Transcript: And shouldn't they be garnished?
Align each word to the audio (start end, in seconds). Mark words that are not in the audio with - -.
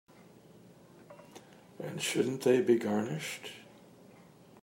And 1.77 2.01
shouldn't 2.01 2.41
they 2.41 2.59
be 2.59 2.75
garnished? 2.79 3.51